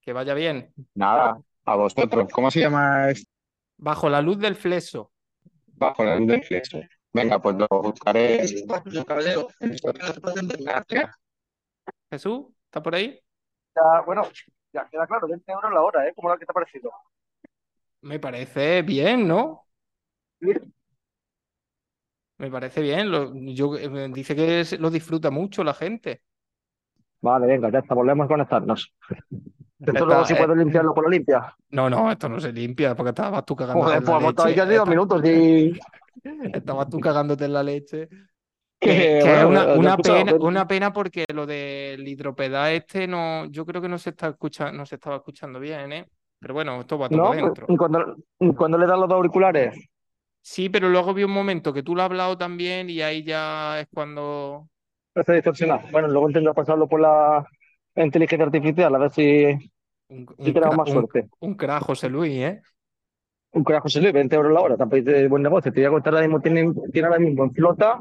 Que 0.00 0.12
vaya 0.12 0.34
bien. 0.34 0.72
Nada, 0.94 1.40
a 1.64 1.76
vosotros. 1.76 2.28
¿Cómo 2.32 2.50
se 2.50 2.60
llama 2.60 3.10
esto? 3.10 3.30
Bajo 3.76 4.08
la 4.08 4.20
luz 4.20 4.38
del 4.38 4.56
fleso. 4.56 5.12
Bajo 5.66 6.04
la 6.04 6.16
luz 6.16 6.28
del 6.28 6.42
fleso. 6.42 6.80
Venga, 7.12 7.38
pues 7.38 7.56
lo 7.56 7.66
buscaré. 7.68 8.46
Jesús, 12.10 12.46
¿está 12.64 12.82
por 12.82 12.94
ahí? 12.94 13.20
Ya, 13.74 14.00
bueno, 14.04 14.22
ya 14.72 14.88
queda 14.88 15.06
claro, 15.06 15.28
20 15.28 15.52
euros 15.52 15.72
la 15.72 15.82
hora, 15.82 16.08
¿eh? 16.08 16.12
¿Cómo 16.14 16.36
que 16.36 16.44
te 16.44 16.50
ha 16.50 16.54
parecido? 16.54 16.92
Me 18.02 18.18
parece 18.18 18.82
bien, 18.82 19.28
¿no? 19.28 19.66
Me 22.40 22.50
parece 22.50 22.80
bien. 22.80 23.10
Lo- 23.10 23.32
yo, 23.34 23.76
eh, 23.76 24.08
dice 24.12 24.34
que 24.34 24.64
se- 24.64 24.78
lo 24.78 24.90
disfruta 24.90 25.30
mucho 25.30 25.62
la 25.62 25.74
gente. 25.74 26.22
Vale, 27.20 27.46
venga, 27.46 27.70
ya 27.70 27.80
está, 27.80 27.94
volvemos 27.94 28.24
a 28.24 28.28
conectarnos. 28.28 28.94
Esto 29.78 30.06
luego 30.06 30.22
Está, 30.22 30.24
si 30.24 30.34
eh, 30.34 30.36
puedo 30.36 30.54
limpiarlo 30.54 30.94
con 30.94 31.04
lo 31.04 31.10
limpia. 31.10 31.54
no, 31.70 31.88
no, 31.88 32.10
esto 32.10 32.28
no 32.28 32.38
se 32.38 32.52
limpia 32.52 32.94
porque 32.94 33.10
estabas 33.10 33.44
tú 33.46 33.56
cagándote 33.56 33.86
Joder, 33.86 34.02
la 34.02 34.06
pues 34.06 34.18
hemos 34.18 34.30
estado 34.50 34.76
dos 34.78 34.88
minutos 34.88 35.24
y 35.24 35.80
estabas 36.54 36.88
tú 36.90 37.00
cagándote 37.00 37.44
en 37.46 37.52
la 37.52 37.62
leche. 37.62 38.08
Que, 38.80 38.88
que, 38.88 38.96
que 38.96 39.18
es 39.18 39.24
bueno, 39.44 39.48
una, 39.50 39.74
una 39.74 39.96
pena, 39.98 40.34
una 40.40 40.66
pena 40.66 40.90
porque 40.90 41.26
lo 41.34 41.44
del 41.44 42.08
hidropedal 42.08 42.72
este 42.72 43.06
no, 43.06 43.44
yo 43.50 43.66
creo 43.66 43.82
que 43.82 43.90
no 43.90 43.98
se 43.98 44.08
está 44.10 44.28
escuchando, 44.28 44.72
no 44.78 44.86
se 44.86 44.94
estaba 44.94 45.16
escuchando 45.16 45.60
bien, 45.60 45.92
¿eh? 45.92 46.06
Pero 46.38 46.54
bueno, 46.54 46.80
esto 46.80 46.98
va 46.98 47.10
todo 47.10 47.34
¿no? 47.34 47.52
Y 47.68 47.76
cuando, 47.76 48.16
cuando 48.56 48.78
le 48.78 48.86
dan 48.86 49.00
los 49.00 49.08
dos 49.10 49.16
auriculares, 49.16 49.76
Sí, 50.42 50.68
pero 50.68 50.88
luego 50.88 51.14
vi 51.14 51.24
un 51.24 51.32
momento 51.32 51.72
que 51.72 51.82
tú 51.82 51.94
lo 51.94 52.02
has 52.02 52.06
hablado 52.06 52.36
también 52.36 52.88
y 52.90 53.02
ahí 53.02 53.22
ya 53.22 53.80
es 53.80 53.86
cuando 53.92 54.68
está 55.14 55.34
distorsionado. 55.34 55.82
Bueno, 55.92 56.08
luego 56.08 56.28
intento 56.28 56.54
pasarlo 56.54 56.88
por 56.88 57.00
la 57.00 57.46
inteligencia 57.96 58.46
artificial, 58.46 58.94
a 58.94 58.98
ver 58.98 59.10
si, 59.10 59.44
un, 60.08 60.26
si 60.38 60.50
un, 60.50 60.52
tenemos 60.54 60.74
cra- 60.74 60.76
más 60.76 60.88
un, 60.88 60.94
suerte. 60.94 61.28
un 61.40 61.54
crack 61.54 61.82
José 61.82 62.08
Luis, 62.08 62.32
¿eh? 62.38 62.62
Un 63.52 63.64
carajo 63.64 63.88
se 63.88 64.00
le 64.00 64.12
20 64.12 64.36
euros 64.36 64.52
la 64.52 64.60
hora, 64.60 64.76
tampoco 64.76 65.10
es 65.10 65.28
buen 65.28 65.42
negocio. 65.42 65.72
Te 65.72 65.80
voy 65.80 65.86
a 65.86 65.90
contar 65.90 66.14
ahora 66.14 66.26
mismo, 66.26 66.40
tiene, 66.40 66.72
tiene 66.92 67.08
ahora 67.08 67.18
mismo 67.18 67.42
en 67.44 67.52
flota 67.52 67.98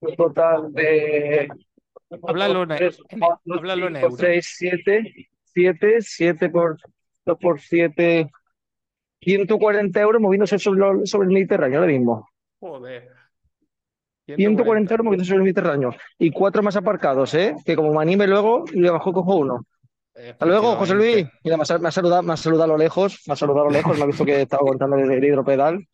un 0.00 0.16
total 0.16 0.72
de 0.72 1.48
Háblalo 2.22 2.62
en, 2.62 2.68
3, 2.68 3.00
en- 3.08 3.18
4, 3.18 3.54
háblalo 3.54 3.88
en 3.88 3.94
5, 3.94 4.06
euros. 4.06 4.20
6, 4.20 4.54
7, 4.56 5.12
7, 5.42 5.96
7 6.00 6.48
por 6.48 6.76
2 7.26 7.38
por 7.38 7.60
7, 7.60 8.30
140 9.24 10.00
euros 10.00 10.20
moviéndose 10.20 10.58
sobre, 10.58 11.06
sobre 11.06 11.28
el 11.28 11.34
Mediterráneo 11.34 11.80
ahora 11.80 11.92
mismo. 11.92 12.28
Joder. 12.60 13.10
140 14.26 14.94
euros 14.94 15.04
moviéndose 15.04 15.28
sobre 15.28 15.38
el 15.38 15.44
Mediterráneo. 15.44 15.94
Y 16.18 16.30
cuatro 16.30 16.62
más 16.62 16.76
aparcados, 16.76 17.34
¿eh? 17.34 17.54
Que 17.64 17.76
como 17.76 17.92
me 17.92 18.02
anime 18.02 18.26
luego, 18.26 18.64
y 18.72 18.86
abajo 18.86 19.12
cojo 19.12 19.36
uno. 19.36 19.66
Hasta 20.14 20.46
luego, 20.46 20.76
José 20.76 20.94
Luis. 20.94 21.26
Mira, 21.42 21.56
me 21.56 21.62
ha, 21.62 21.90
saludado, 21.90 22.22
me 22.22 22.32
ha 22.32 22.36
saludado 22.36 22.64
a 22.64 22.76
lo 22.76 22.78
lejos, 22.78 23.20
me 23.26 23.32
ha 23.32 23.36
saludado 23.36 23.66
a 23.66 23.70
lo 23.70 23.72
lejos, 23.72 23.96
me 23.96 24.04
ha 24.04 24.06
visto 24.06 24.24
que 24.24 24.42
estaba 24.42 24.60
aguantando 24.60 24.96
el 24.96 25.24
hidropedal. 25.24 25.86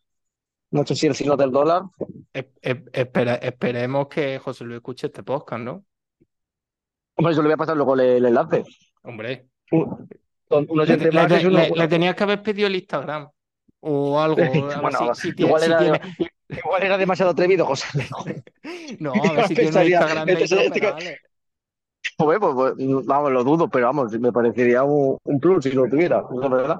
No 0.71 0.85
sé 0.85 0.95
si 0.95 1.07
el 1.07 1.15
signo 1.15 1.35
del 1.35 1.51
dólar. 1.51 1.83
espera, 2.31 3.35
esperemos 3.35 4.07
que 4.07 4.39
José 4.39 4.63
Luis 4.63 4.77
escuche 4.77 5.07
este 5.07 5.23
podcast, 5.23 5.63
¿no? 5.63 5.83
Hombre, 7.15 7.35
yo 7.35 7.41
le 7.41 7.47
voy 7.47 7.53
a 7.53 7.57
pasar 7.57 7.75
luego 7.75 7.95
el, 7.95 8.25
enlace. 8.25 8.63
Hombre. 9.03 9.47
Le, 10.59 11.87
tenías 11.87 12.15
que 12.15 12.23
haber 12.23 12.41
pedido 12.41 12.67
el 12.67 12.75
Instagram 12.75 13.29
o 13.81 14.19
algo. 14.19 14.35
bueno, 14.81 15.11
igual, 15.37 15.63
era, 15.63 16.01
igual, 16.49 16.83
era, 16.83 16.97
demasiado 16.97 17.31
atrevido, 17.31 17.65
José. 17.65 17.87
no, 18.99 19.13
a 19.29 19.33
ver 19.33 19.47
si 19.47 19.55
tiene 19.55 19.77
un 19.77 19.87
Instagram 19.87 20.25
de 20.25 20.33
este, 20.33 21.17
pues, 22.17 22.39
pues, 22.39 23.05
vamos, 23.05 23.31
lo 23.31 23.43
dudo, 23.43 23.69
pero 23.69 23.87
vamos, 23.87 24.11
me 24.19 24.31
parecería 24.31 24.83
un, 24.83 25.17
plus 25.39 25.63
si 25.63 25.71
lo 25.71 25.87
tuviera, 25.87 26.23
verdad. 26.31 26.79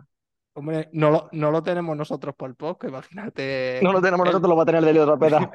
Hombre, 0.54 0.90
no 0.92 1.12
lo, 1.12 1.30
no 1.32 1.52
lo 1.52 1.64
tenemos 1.64 1.96
nosotros 1.96 2.36
por 2.36 2.50
el 2.50 2.56
podcast, 2.56 2.92
imagínate. 2.92 3.80
No 3.82 3.94
lo 3.94 4.02
tenemos 4.02 4.26
nosotros, 4.26 4.50
lo 4.50 4.56
va 4.56 4.64
a 4.64 4.66
tener 4.66 4.84
el 4.84 4.94
de 4.94 5.06
Rapeda. 5.06 5.52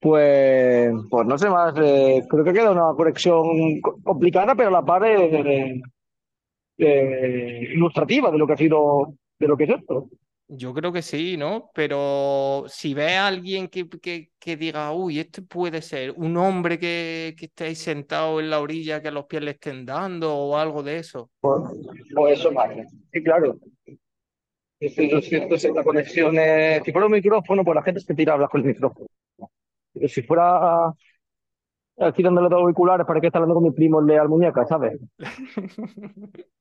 pues, 0.00 0.92
pues 1.08 1.26
no 1.26 1.38
sé 1.38 1.48
más, 1.48 1.74
eh, 1.76 2.26
creo 2.28 2.44
que 2.44 2.52
queda 2.52 2.70
una 2.70 2.94
conexión 2.96 3.80
complicada, 4.02 4.54
pero 4.54 4.70
a 4.70 4.72
la 4.72 4.84
par 4.84 5.04
eh, 5.04 5.80
ilustrativa 6.78 8.30
de 8.30 8.38
lo 8.38 8.46
que 8.46 8.52
ha 8.52 8.56
sido, 8.56 9.14
de 9.38 9.48
lo 9.48 9.56
que 9.56 9.64
es 9.64 9.70
esto. 9.70 10.08
Yo 10.50 10.72
creo 10.72 10.90
que 10.90 11.02
sí, 11.02 11.36
¿no? 11.36 11.70
Pero 11.74 12.64
si 12.68 12.94
ve 12.94 13.16
a 13.16 13.26
alguien 13.26 13.68
que, 13.68 13.86
que, 14.38 14.56
diga, 14.56 14.92
uy, 14.92 15.18
esto 15.18 15.42
puede 15.44 15.82
ser 15.82 16.12
un 16.12 16.38
hombre 16.38 16.78
que, 16.78 17.34
que 17.38 17.46
esté 17.46 17.64
ahí 17.64 17.74
sentado 17.74 18.40
en 18.40 18.48
la 18.48 18.60
orilla, 18.60 19.02
que 19.02 19.08
a 19.08 19.10
los 19.10 19.26
pies 19.26 19.42
le 19.42 19.50
estén 19.50 19.84
dando 19.84 20.34
o 20.34 20.56
algo 20.56 20.82
de 20.82 20.96
eso. 20.98 21.30
Pues, 21.40 21.60
pues 22.14 22.38
eso 22.38 22.50
vale. 22.50 22.86
Sí, 23.12 23.22
claro. 23.22 23.58
Lo 24.80 25.20
cierto 25.20 25.54
es 25.56 25.64
la 25.64 25.84
conexión. 25.84 26.34
si 26.82 26.92
fuera 26.92 27.06
un 27.06 27.12
micrófono, 27.12 27.62
pues 27.62 27.74
la 27.74 27.82
gente 27.82 28.00
se 28.00 28.14
tira 28.14 28.32
a 28.32 28.34
hablar 28.36 28.48
con 28.48 28.62
el 28.62 28.68
micrófono. 28.68 29.06
Pero 29.92 30.08
si 30.08 30.22
fuera 30.22 30.94
aquí 31.98 32.22
dándole 32.22 32.48
dos 32.48 32.60
auriculares, 32.60 33.06
¿para 33.06 33.20
qué 33.20 33.26
está 33.26 33.38
hablando 33.38 33.56
con 33.56 33.64
mi 33.64 33.72
primo 33.72 34.00
el 34.00 34.18
al 34.18 34.30
muñeca, 34.30 34.64
¿sabes? 34.64 34.98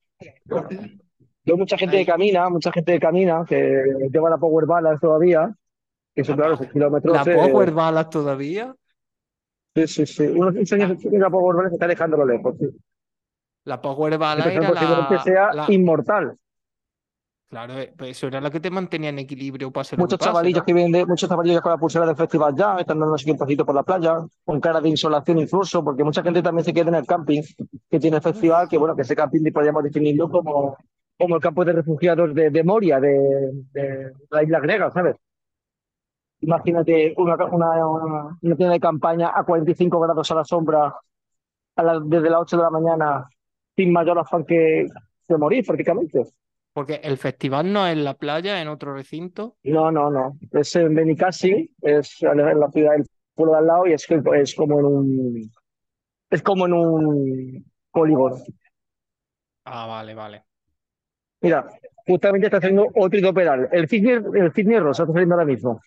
Yo 1.44 1.56
mucha 1.56 1.78
gente 1.78 1.98
que 1.98 2.06
camina, 2.06 2.50
mucha 2.50 2.72
gente 2.72 2.94
que 2.94 3.00
camina, 3.00 3.46
que 3.48 3.84
lleva 4.12 4.30
la 4.30 4.38
Power 4.38 4.66
Balance 4.66 5.00
todavía, 5.00 5.54
que 6.14 6.24
son 6.24 6.36
claro, 6.36 6.56
esos 6.56 6.68
kilómetros. 6.68 7.16
¿La 7.16 7.24
Power 7.24 7.72
Balance 7.72 8.10
todavía? 8.10 8.76
Sí, 9.76 9.88
sí, 9.88 10.06
sí. 10.06 10.24
Unos 10.24 10.56
años 10.74 11.02
que 11.02 11.18
la 11.18 11.30
Power 11.30 11.56
Balance 11.56 11.76
está 11.76 11.88
dejándolo 11.88 12.26
lejos, 12.26 12.56
sí. 12.60 12.68
La 13.64 13.82
Power 13.82 14.18
Balance 14.18 14.54
era 14.54 14.72
la, 14.72 15.08
que 15.10 15.20
sea 15.20 15.52
inmortal. 15.70 16.38
Claro, 17.50 17.80
eh, 17.80 17.94
pues 17.98 18.12
eso 18.12 18.28
era 18.28 18.42
lo 18.42 18.52
que 18.52 18.60
te 18.60 18.70
mantenía 18.70 19.10
en 19.10 19.20
equilibrio 19.20 19.72
para 19.72 19.88
Muchos 19.98 20.20
chavalillos 20.20 20.64
que 20.64 20.74
vienen, 20.74 21.08
muchos 21.08 21.30
chavalillos 21.30 21.62
con 21.62 21.72
la 21.72 21.78
pulsera 21.78 22.06
del 22.06 22.16
festival 22.16 22.54
ya, 22.54 22.78
están 22.78 23.00
dando 23.00 23.16
un 23.16 23.38
pasito 23.38 23.66
por 23.66 23.74
la 23.74 23.84
playa, 23.84 24.18
con 24.44 24.60
cara 24.60 24.82
de 24.82 24.90
insolación 24.90 25.40
incluso, 25.40 25.82
porque 25.82 26.04
mucha 26.04 26.22
gente 26.22 26.42
también 26.42 26.66
se 26.66 26.74
queda 26.74 26.90
en 26.90 26.96
el 26.96 27.06
camping 27.06 27.42
que 27.90 28.00
tiene 28.00 28.18
el 28.18 28.24
festival, 28.24 28.68
que 28.68 28.78
bueno, 28.78 28.98
que 28.98 29.04
ese 29.04 29.16
camping 29.16 29.50
podríamos 29.54 29.82
definirlo 29.82 30.30
como 30.30 30.76
como 31.18 31.36
el 31.36 31.42
campo 31.42 31.66
de 31.66 31.74
refugiados 31.74 32.34
de, 32.34 32.64
Moria, 32.64 33.00
de, 33.00 34.14
la 34.30 34.44
isla 34.44 34.60
griega, 34.60 34.92
¿sabes? 34.92 35.16
Imagínate 36.42 37.16
una, 37.18 37.36
una, 37.46 38.38
tienda 38.56 38.74
de 38.74 38.80
campaña 38.80 39.32
a 39.34 39.44
45 39.44 40.00
grados 40.00 40.30
a 40.30 40.36
la 40.36 40.46
sombra 40.46 40.96
desde 42.06 42.30
las 42.30 42.42
8 42.42 42.58
de 42.58 42.64
la 42.64 42.70
mañana 42.70 43.30
sin 43.76 43.92
mayor 43.92 44.20
afán 44.20 44.46
que, 44.46 44.86
de 45.28 45.38
morir 45.38 45.66
prácticamente. 45.66 46.24
Porque 46.78 47.02
el 47.04 47.18
festival 47.18 47.74
no 47.74 47.88
es 47.88 47.94
en 47.94 48.04
la 48.04 48.14
playa, 48.14 48.62
en 48.62 48.68
otro 48.68 48.94
recinto. 48.94 49.56
No, 49.64 49.92
no, 49.92 50.12
no. 50.12 50.38
Es 50.52 50.76
en 50.76 50.94
Benicassi, 50.94 51.72
es 51.82 52.22
en 52.22 52.38
la 52.38 52.70
ciudad 52.70 52.92
del 52.92 53.08
pueblo 53.34 53.54
de 53.54 53.58
al 53.58 53.66
lado 53.66 53.88
y 53.88 53.94
es, 53.94 54.06
es 54.36 54.54
como 54.54 54.80
en 54.80 54.86
un 54.86 55.52
es 56.30 56.44
como 56.44 56.68
en 56.68 56.74
un 56.74 57.66
polígono. 57.90 58.36
Ah, 59.66 59.88
vale, 59.88 60.14
vale. 60.14 60.44
Mira, 61.42 61.68
justamente 62.06 62.46
está 62.46 62.58
haciendo 62.58 62.86
otro 62.94 63.18
hidropedal. 63.18 63.70
El 63.72 63.90
cisne, 63.90 64.12
el 64.12 64.84
rosa 64.84 65.02
está 65.02 65.14
saliendo 65.14 65.34
ahora 65.34 65.48
mismo. 65.48 65.82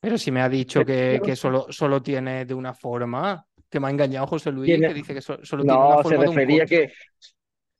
Pero 0.00 0.18
si 0.18 0.32
me 0.32 0.40
ha 0.40 0.48
dicho 0.48 0.84
que, 0.84 1.20
que 1.24 1.36
solo, 1.36 1.66
solo 1.70 2.02
tiene 2.02 2.46
de 2.46 2.54
una 2.54 2.74
forma, 2.74 3.46
que 3.70 3.78
me 3.78 3.86
ha 3.86 3.90
engañado 3.90 4.26
José 4.26 4.50
Luis, 4.50 4.76
que 4.76 4.92
dice 4.92 5.14
que 5.14 5.20
solo, 5.20 5.38
tiene 5.38 5.72
una 5.72 6.02
forma. 6.02 6.02
No, 6.02 6.08
se 6.08 6.16
refería 6.16 6.66
que 6.66 6.92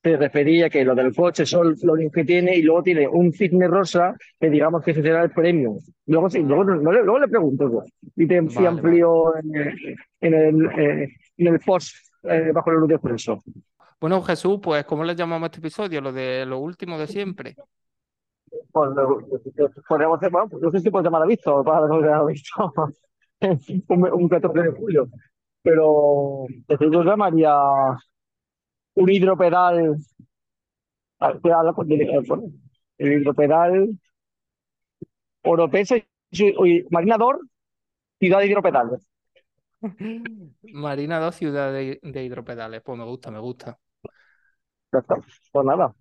se 0.03 0.17
refería 0.17 0.69
que 0.69 0.85
lo 0.85 0.95
del 0.95 1.15
coche 1.15 1.47
son 1.47 1.77
lo 1.83 1.95
que 2.13 2.25
tiene 2.25 2.57
y 2.57 2.63
luego 2.63 2.83
tiene 2.83 3.07
un 3.07 3.33
cisne 3.33 3.69
rosa 3.69 4.17
que 4.41 4.51
digamos 4.51 4.83
que 4.83 4.91
ese 4.91 5.03
será 5.03 5.23
el 5.23 5.31
premio. 5.31 5.77
Luego, 6.07 6.29
sí, 6.29 6.41
luego, 6.41 6.65
luego, 6.65 7.19
le 7.19 7.29
pregunto 7.29 7.85
y 8.17 8.27
te 8.27 8.39
amplio 8.39 9.35
en, 9.37 10.35
el, 10.35 10.67
eh, 10.79 11.09
en 11.37 11.47
el 11.47 11.61
post 11.61 11.95
eh, 12.25 12.51
bajo 12.53 12.71
el 12.71 12.79
luz 12.79 12.89
de 12.89 12.95
expreso. 12.97 13.43
Bueno, 14.01 14.21
Jesús, 14.23 14.59
pues, 14.61 14.85
¿cómo 14.85 15.05
le 15.05 15.15
llamamos 15.15 15.45
a 15.45 15.47
este 15.47 15.59
episodio? 15.61 16.01
Lo 16.01 16.13
de 16.13 16.45
lo 16.47 16.59
último 16.59 16.99
de 16.99 17.07
siempre. 17.07 17.55
Pues, 18.73 18.91
podríamos 19.89 20.19
hacer, 20.19 20.31
bueno, 20.31 20.49
no 20.61 20.71
sé 20.73 20.81
si 20.81 20.91
puede 20.91 21.05
llamar 21.05 21.23
a 21.23 21.27
visto, 21.27 21.63
para 21.63 21.87
que 21.87 22.09
ha 22.09 22.25
visto 22.25 22.73
un, 23.89 24.13
un 24.13 24.29
14 24.29 24.63
de 24.63 24.71
julio, 24.73 25.07
pero 25.63 26.47
yo 26.69 27.05
llamaría 27.05 27.55
un 28.95 29.11
hidropedal, 29.11 29.97
el 32.99 33.13
hidropedal 33.13 33.99
Oropesa 35.45 35.97
y 36.31 36.85
Marinador, 36.91 37.41
ciudad 38.19 38.39
de 38.39 38.47
hidropedales. 38.47 39.09
Marina 40.73 41.19
2, 41.19 41.35
ciudad 41.35 41.73
de, 41.73 41.99
de, 42.03 42.25
hidropedales. 42.25 42.83
Pues 42.83 42.99
me 42.99 43.05
gusta, 43.05 43.31
me 43.31 43.41
gusta. 43.41 43.79
Pues 44.91 45.67
nada. 45.67 45.93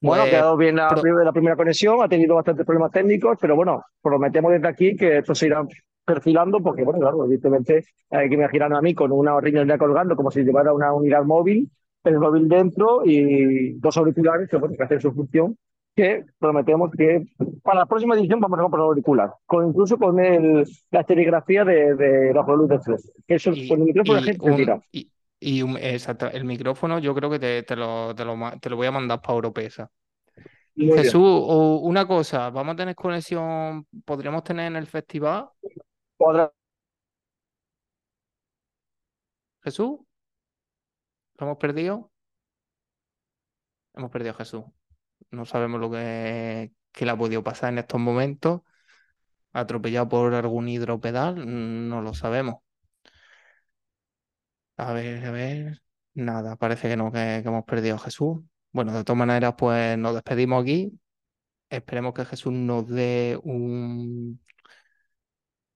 Bueno, 0.00 0.22
ha 0.22 0.26
pues, 0.26 0.34
quedado 0.34 0.56
bien 0.56 0.76
la, 0.76 0.88
la, 1.24 1.32
primera 1.32 1.56
conexión, 1.56 2.02
ha 2.02 2.08
tenido 2.08 2.34
bastantes 2.34 2.64
problemas 2.64 2.92
técnicos, 2.92 3.38
pero 3.40 3.56
bueno, 3.56 3.82
prometemos 4.00 4.52
desde 4.52 4.68
aquí 4.68 4.94
que 4.94 5.18
esto 5.18 5.34
se 5.34 5.46
irá 5.46 5.66
perfilando, 6.04 6.60
porque 6.60 6.84
bueno, 6.84 7.00
claro, 7.00 7.24
evidentemente 7.24 7.84
hay 8.10 8.28
que 8.28 8.34
imaginarme 8.34 8.76
a 8.76 8.82
mí 8.82 8.94
con 8.94 9.10
una 9.10 9.40
ya 9.42 9.78
colgando 9.78 10.14
como 10.14 10.30
si 10.30 10.44
llevara 10.44 10.72
una 10.72 10.92
unidad 10.92 11.24
móvil, 11.24 11.68
móvil 12.14 12.48
dentro 12.48 13.02
y 13.04 13.72
dos 13.74 13.96
auriculares 13.96 14.48
que, 14.48 14.56
bueno, 14.56 14.74
que 14.76 14.82
hacen 14.82 15.00
su 15.00 15.12
función, 15.12 15.56
que 15.94 16.24
prometemos 16.38 16.90
que 16.92 17.26
para 17.62 17.80
la 17.80 17.86
próxima 17.86 18.14
edición 18.14 18.40
vamos 18.40 18.58
a 18.58 18.62
comprar 18.62 18.82
auricular, 18.82 19.32
con, 19.46 19.68
incluso 19.68 19.98
con 19.98 20.20
el, 20.20 20.64
la 20.90 21.04
serigrafía 21.04 21.64
de, 21.64 21.94
de 21.94 22.34
la 22.34 22.42
luz 22.42 22.68
de. 22.68 22.78
Eso 23.26 23.50
con 23.68 23.80
el 23.80 23.86
micrófono 23.86 24.20
la 24.20 24.22
gente 24.22 24.82
y 25.38 25.60
exacto, 25.78 26.28
el 26.30 26.44
micrófono 26.44 26.98
yo 26.98 27.14
creo 27.14 27.28
que 27.28 27.38
te, 27.38 27.62
te, 27.62 27.76
lo, 27.76 28.14
te, 28.14 28.24
lo, 28.24 28.36
te 28.60 28.70
lo 28.70 28.76
voy 28.76 28.86
a 28.86 28.92
mandar 28.92 29.20
para 29.20 29.34
Europesa. 29.34 29.90
Jesús, 30.74 31.44
una 31.82 32.06
cosa, 32.06 32.50
¿vamos 32.50 32.74
a 32.74 32.76
tener 32.76 32.94
conexión? 32.94 33.86
¿Podríamos 34.04 34.44
tener 34.44 34.66
en 34.66 34.76
el 34.76 34.86
festival? 34.86 35.48
¿Jesús? 39.62 40.05
¿Lo 41.38 41.46
hemos 41.46 41.58
perdido? 41.58 42.10
Hemos 43.94 44.10
perdido 44.10 44.32
a 44.32 44.36
Jesús. 44.38 44.64
No 45.30 45.44
sabemos 45.46 45.80
lo 45.80 45.90
que, 45.90 46.72
que 46.92 47.04
le 47.06 47.10
ha 47.12 47.16
podido 47.18 47.42
pasar 47.44 47.72
en 47.72 47.78
estos 47.78 48.00
momentos. 48.00 48.62
Atropellado 49.52 50.08
por 50.08 50.34
algún 50.34 50.68
hidropedal, 50.68 51.88
no 51.88 52.02
lo 52.02 52.14
sabemos. 52.14 52.56
A 54.76 54.92
ver, 54.92 55.24
a 55.24 55.30
ver. 55.30 55.82
Nada, 56.14 56.56
parece 56.56 56.88
que 56.88 56.96
no, 56.96 57.12
que, 57.12 57.36
hemos 57.36 57.64
perdido 57.64 57.96
a 57.96 57.98
Jesús. 57.98 58.38
Bueno, 58.72 58.92
de 58.92 59.04
todas 59.04 59.18
maneras, 59.18 59.54
pues 59.58 59.98
nos 59.98 60.14
despedimos 60.14 60.62
aquí. 60.62 60.98
Esperemos 61.70 62.14
que 62.14 62.24
Jesús 62.24 62.52
nos 62.52 62.88
dé 62.88 63.38
un 63.44 64.40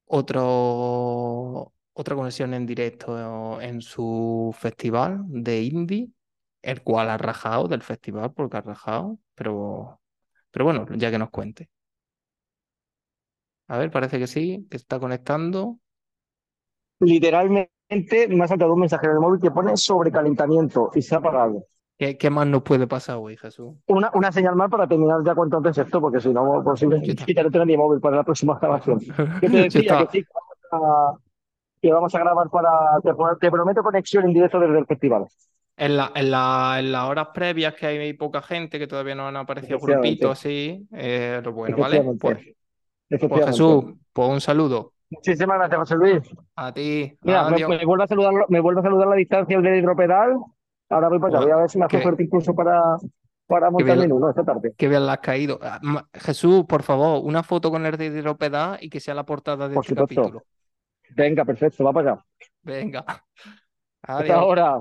otro, 0.07 1.73
otra 1.93 2.17
conexión 2.17 2.55
en 2.55 2.67
directo 2.67 3.61
en 3.61 3.81
su 3.83 4.55
festival 4.59 5.23
de 5.27 5.63
indie, 5.63 6.11
el 6.63 6.83
cual 6.83 7.11
ha 7.11 7.19
rajado 7.19 7.69
del 7.69 7.83
festival 7.83 8.33
porque 8.33 8.57
ha 8.57 8.61
rajado, 8.63 9.19
pero, 9.35 10.01
pero 10.51 10.65
bueno, 10.65 10.87
ya 10.97 11.11
que 11.11 11.19
nos 11.19 11.31
cuente. 11.31 11.69
A 13.69 13.79
ver, 13.79 13.91
parece 13.91 14.19
que 14.19 14.27
sí, 14.27 14.67
que 14.71 14.77
está 14.77 14.99
conectando. 14.99 15.79
Literalmente 16.99 17.71
me 18.29 18.45
ha 18.45 18.49
saltado 18.49 18.75
un 18.75 18.81
mensaje 18.81 19.07
en 19.07 19.13
el 19.13 19.21
móvil 19.21 19.41
que 19.41 19.51
pone 19.51 19.77
sobrecalentamiento 19.77 20.91
y 20.95 21.03
se 21.03 21.15
ha 21.15 21.19
apagado. 21.19 21.67
¿Qué, 21.97 22.17
qué 22.17 22.31
más 22.31 22.47
nos 22.47 22.63
puede 22.63 22.87
pasar 22.87 23.19
hoy, 23.19 23.37
Jesús? 23.37 23.75
Una, 23.87 24.11
una 24.15 24.33
señal 24.33 24.57
más 24.57 24.71
para 24.71 24.89
terminar 24.89 25.19
ya 25.23 25.35
cuanto 25.35 25.59
antes 25.59 25.77
esto, 25.77 26.01
porque 26.01 26.19
si 26.19 26.31
no, 26.31 26.65
posible, 26.65 26.99
ya 27.37 27.43
no 27.43 27.51
tengo 27.51 27.65
ni 27.67 27.77
móvil 27.77 28.01
para 28.01 28.17
la 28.17 28.25
próxima 28.25 28.59
grabación. 28.59 29.01
Yo 29.43 29.51
te 29.51 29.57
decía 29.63 30.07
que 30.07 30.21
sí, 30.21 30.27
a, 30.73 31.13
que 31.81 31.93
vamos 31.93 32.15
a 32.15 32.19
grabar 32.19 32.49
para. 32.51 32.71
Te, 33.03 33.11
te 33.41 33.51
prometo 33.51 33.83
conexión 33.83 34.25
en 34.27 34.33
directo 34.35 34.59
desde 34.61 34.79
el 34.79 34.87
festival. 34.87 35.27
En, 35.77 35.97
la, 35.97 36.13
en, 36.15 36.31
la- 36.31 36.77
en 36.79 36.93
las 36.93 37.05
horas 37.09 37.29
previas 37.33 37.75
que 37.75 37.87
hay 37.87 38.13
poca 38.13 38.43
gente, 38.43 38.79
que 38.79 38.87
todavía 38.87 39.15
no 39.15 39.27
han 39.29 39.37
aparecido 39.37 39.79
grupitos 39.79 40.31
así, 40.33 40.87
eh, 40.93 41.41
lo 41.43 41.53
bueno, 41.53 41.77
¿vale? 41.79 42.03
Pues, 42.21 42.39
pues. 43.09 43.45
Jesús, 43.47 43.85
pues 44.13 44.29
un 44.29 44.41
saludo 44.41 44.93
Muchísimas 45.11 45.59
gracias, 45.59 45.79
José 45.81 45.97
Luis. 45.97 46.31
a 46.55 46.73
ti. 46.73 47.19
Mira, 47.23 47.51
me, 47.51 47.67
me 47.67 47.85
vuelve 47.85 48.05
a 48.05 48.07
saludar, 48.07 48.33
me 48.49 48.61
vuelve 48.61 48.81
a 48.81 48.85
saludar 48.85 49.09
a 49.09 49.11
la 49.11 49.17
distancia 49.17 49.57
el 49.57 49.63
de 49.65 49.79
hidropedal. 49.79 50.37
Ahora 50.89 51.09
voy 51.09 51.19
para 51.19 51.39
allá. 51.39 51.47
Voy 51.47 51.53
a 51.53 51.57
ver 51.63 51.71
si 51.71 51.79
me 51.79 51.87
hace 51.87 52.01
fuerte 52.01 52.23
incluso 52.23 52.55
para, 52.55 52.81
para 53.47 53.71
montarme 53.73 54.05
en 54.05 54.13
uno 54.13 54.31
esta 54.31 54.45
tarde. 54.45 54.73
Que 54.77 54.87
bien 54.87 55.05
la 55.07 55.15
has 55.15 55.19
caído. 55.19 55.59
Ah, 55.63 55.81
Jesús, 56.15 56.65
por 56.69 56.85
favor, 56.85 57.23
una 57.25 57.43
foto 57.43 57.73
con 57.73 57.85
el 57.87 57.97
de 57.97 58.07
hidropedal 58.07 58.79
y 58.81 58.89
que 58.89 59.01
sea 59.01 59.15
la 59.15 59.25
portada 59.25 59.69
de 59.69 59.75
Por 59.75 59.85
este 59.85 59.95
supuesto. 59.97 60.23
capítulo. 60.23 60.45
Venga, 61.17 61.45
perfecto, 61.45 61.85
va 61.85 61.93
para 61.93 62.13
allá. 62.13 62.25
Venga. 62.63 63.05
Hasta 64.17 64.35
Adiós. 64.35 64.37
ahora. 64.37 64.81